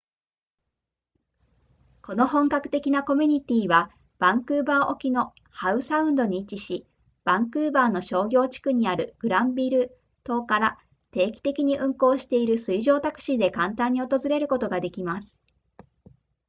[2.01, 6.87] この本格的なコミュニティはバンクーバー沖のハウサウンドに位置し
[7.23, 10.79] バンクーバーの商業地区にあるグランビル島から
[11.11, 15.37] 定期的に運航している水上タクシーで簡単に訪れることができます